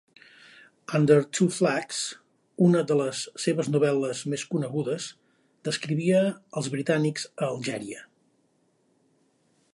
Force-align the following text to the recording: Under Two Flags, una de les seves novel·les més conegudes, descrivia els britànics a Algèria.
Under 0.99 1.17
Two 1.39 1.45
Flags, 1.57 1.99
una 2.69 2.81
de 2.91 2.97
les 3.01 3.21
seves 3.45 3.69
novel·les 3.75 4.23
més 4.35 4.47
conegudes, 4.55 5.11
descrivia 5.71 6.23
els 6.63 6.71
britànics 6.77 7.29
a 7.37 7.49
Algèria. 7.51 8.03